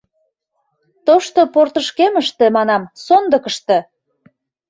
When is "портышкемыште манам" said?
1.53-2.83